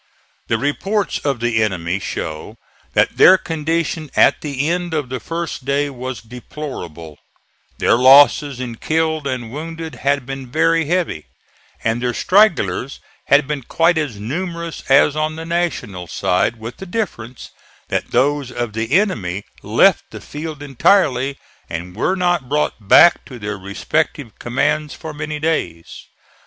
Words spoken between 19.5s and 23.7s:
left the field entirely and were not brought back to their